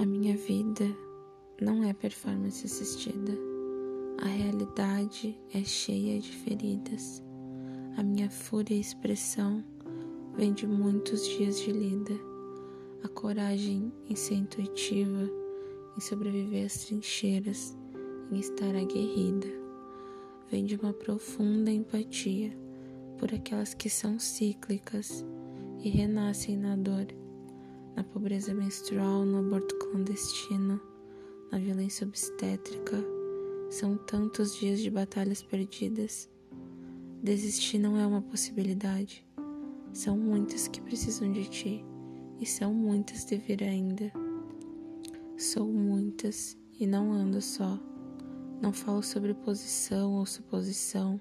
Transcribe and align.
A 0.00 0.04
minha 0.04 0.36
vida 0.36 0.84
não 1.60 1.84
é 1.84 1.92
performance 1.92 2.66
assistida. 2.66 3.32
A 4.18 4.26
realidade 4.26 5.38
é 5.54 5.62
cheia 5.62 6.20
de 6.20 6.30
feridas. 6.30 7.22
A 7.96 8.02
minha 8.02 8.30
fúria 8.30 8.74
e 8.74 8.80
expressão 8.80 9.62
vem 10.36 10.52
de 10.52 10.66
muitos 10.66 11.26
dias 11.28 11.60
de 11.60 11.70
lida. 11.70 12.14
A 13.04 13.08
coragem 13.08 13.92
em 14.08 14.16
ser 14.16 14.34
intuitiva, 14.34 15.30
em 15.96 16.00
sobreviver 16.00 16.66
às 16.66 16.84
trincheiras, 16.84 17.76
em 18.30 18.38
estar 18.38 18.74
aguerrida, 18.74 19.48
vem 20.50 20.64
de 20.64 20.76
uma 20.76 20.92
profunda 20.92 21.70
empatia 21.70 22.50
por 23.18 23.32
aquelas 23.32 23.74
que 23.74 23.88
são 23.88 24.18
cíclicas 24.18 25.24
e 25.82 25.88
renascem 25.88 26.56
na 26.56 26.76
dor 26.76 27.06
na 27.94 28.02
pobreza 28.02 28.54
menstrual, 28.54 29.24
no 29.24 29.38
aborto 29.38 29.76
clandestino, 29.76 30.80
na 31.50 31.58
violência 31.58 32.06
obstétrica. 32.06 32.96
São 33.70 33.96
tantos 33.96 34.54
dias 34.56 34.80
de 34.80 34.90
batalhas 34.90 35.42
perdidas. 35.42 36.28
Desistir 37.22 37.78
não 37.78 37.98
é 37.98 38.06
uma 38.06 38.22
possibilidade. 38.22 39.24
São 39.92 40.16
muitas 40.16 40.68
que 40.68 40.80
precisam 40.80 41.30
de 41.32 41.48
ti 41.48 41.84
e 42.40 42.46
são 42.46 42.72
muitas 42.72 43.24
de 43.24 43.36
vir 43.36 43.62
ainda. 43.62 44.12
Sou 45.36 45.66
muitas 45.66 46.56
e 46.78 46.86
não 46.86 47.12
ando 47.12 47.40
só. 47.40 47.78
Não 48.60 48.72
falo 48.72 49.02
sobre 49.02 49.34
posição 49.34 50.14
ou 50.14 50.26
suposição. 50.26 51.20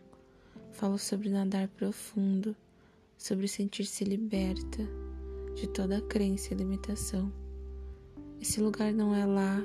Falo 0.72 0.98
sobre 0.98 1.30
nadar 1.30 1.68
profundo, 1.68 2.56
sobre 3.18 3.48
sentir-se 3.48 4.04
liberta 4.06 4.88
de 5.62 5.68
toda 5.68 6.02
crença 6.02 6.52
e 6.52 6.58
limitação. 6.58 7.32
Esse 8.42 8.60
lugar 8.60 8.92
não 8.92 9.14
é 9.14 9.28
lá, 9.28 9.62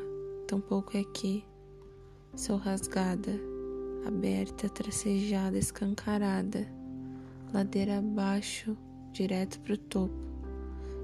tampouco 0.46 0.94
é 0.94 1.00
aqui. 1.00 1.42
Sou 2.34 2.58
rasgada, 2.58 3.32
aberta, 4.06 4.68
tracejada, 4.68 5.56
escancarada, 5.56 6.68
ladeira 7.50 7.96
abaixo, 7.96 8.76
direto 9.10 9.58
pro 9.60 9.78
topo. 9.78 10.14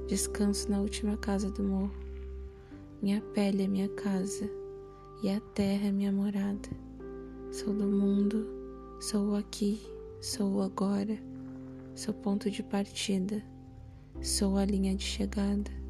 Descanso 0.09 0.71
na 0.71 0.83
última 0.83 1.17
casa 1.17 1.51
do 1.51 1.63
morro. 1.63 1.95
Minha 3.01 3.23
pele 3.33 3.63
é 3.63 3.69
minha 3.69 3.89
casa 3.89 4.47
e 5.23 5.31
a 5.31 5.41
terra 5.55 5.87
é 5.87 5.91
minha 5.91 6.13
morada. 6.13 6.69
Sou 7.51 7.73
do 7.73 7.87
mundo, 7.87 8.47
sou 9.01 9.31
o 9.31 9.37
aqui, 9.37 9.81
sou 10.21 10.57
o 10.57 10.61
agora, 10.61 11.19
sou 11.95 12.13
ponto 12.13 12.51
de 12.51 12.63
partida 12.63 13.43
Sou 14.23 14.57
a 14.57 14.65
linha 14.65 14.95
de 14.95 15.03
chegada. 15.03 15.82